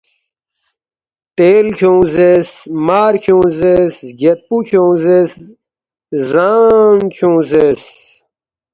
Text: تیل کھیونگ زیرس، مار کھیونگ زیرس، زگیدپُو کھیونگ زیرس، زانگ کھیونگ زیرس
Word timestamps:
تیل 1.35 1.67
کھیونگ 1.77 2.03
زیرس، 2.13 2.51
مار 2.85 3.13
کھیونگ 3.23 3.49
زیرس، 3.59 3.95
زگیدپُو 4.07 4.55
کھیونگ 4.67 4.95
زیرس، 5.03 5.31
زانگ 6.29 6.99
کھیونگ 7.13 7.41
زیرس 7.49 7.85